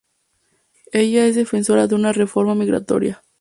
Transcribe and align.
Ella 0.93 1.27
es 1.27 1.35
defensora 1.35 1.85
de 1.85 1.93
una 1.93 2.11
reforma 2.11 2.55
migratoria. 2.55 3.21